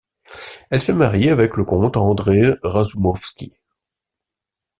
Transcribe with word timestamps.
Elle 0.71 0.81
se 0.81 0.91
marie 0.91 1.29
avec 1.29 1.57
le 1.57 1.63
comte 1.63 1.95
André 1.95 2.55
Razumovsky. 2.63 3.53